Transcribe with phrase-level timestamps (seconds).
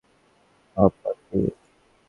[0.77, 1.39] আপা, কে?